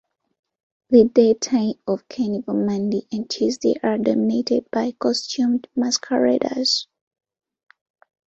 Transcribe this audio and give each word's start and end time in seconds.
The 0.89 1.03
daytime 1.13 1.73
of 1.85 2.09
Carnival 2.09 2.55
Monday 2.55 3.05
and 3.11 3.29
Tuesday 3.29 3.75
are 3.83 3.99
dominated 3.99 4.65
by 4.71 4.93
costumed 4.93 5.67
masqueraders. 5.75 6.87